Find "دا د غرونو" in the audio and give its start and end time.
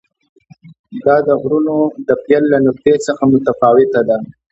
1.05-1.75